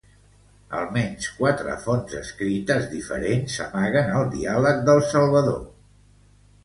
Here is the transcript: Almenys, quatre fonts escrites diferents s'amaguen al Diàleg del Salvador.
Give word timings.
Almenys, 0.77 1.27
quatre 1.41 1.75
fonts 1.83 2.15
escrites 2.21 2.87
diferents 2.95 3.59
s'amaguen 3.59 4.11
al 4.21 4.27
Diàleg 4.37 4.83
del 4.89 5.05
Salvador. 5.15 5.61